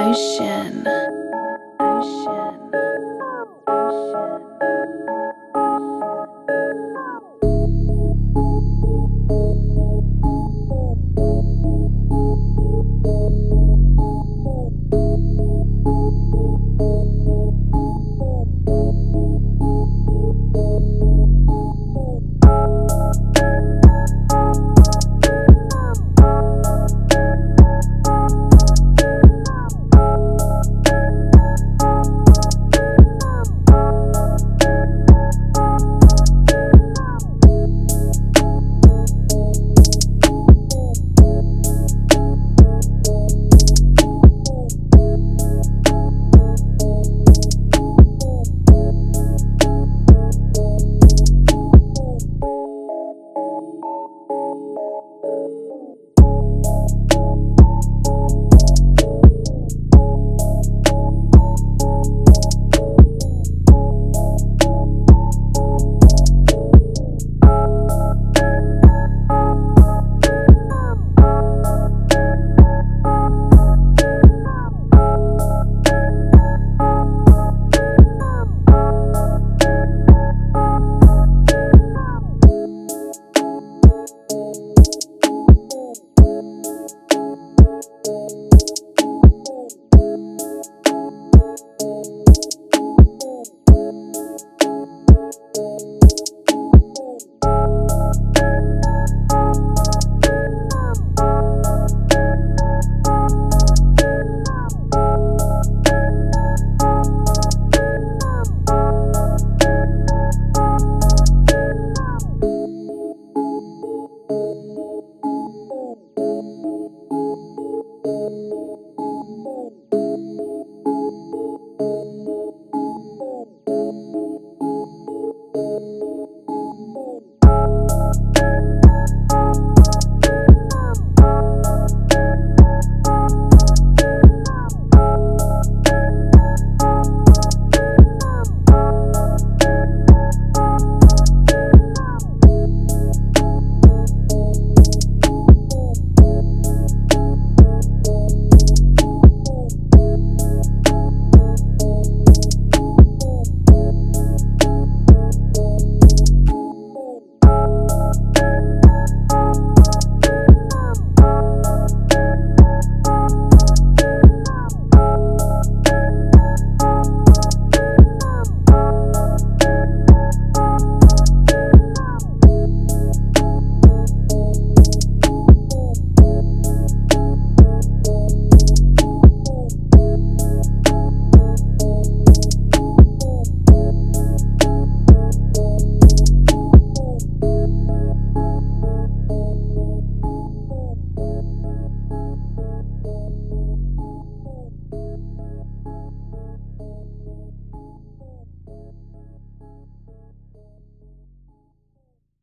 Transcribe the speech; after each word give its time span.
ocean. 0.00 0.84